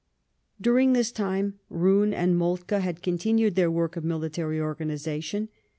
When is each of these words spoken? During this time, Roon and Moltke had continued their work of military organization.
During 0.59 0.93
this 0.93 1.11
time, 1.11 1.59
Roon 1.69 2.11
and 2.11 2.35
Moltke 2.35 2.79
had 2.79 3.03
continued 3.03 3.53
their 3.53 3.69
work 3.69 3.95
of 3.95 4.03
military 4.03 4.59
organization. 4.59 5.49